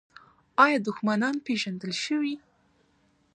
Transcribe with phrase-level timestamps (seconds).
[0.63, 2.35] آیا دښمنان پیژندل شوي؟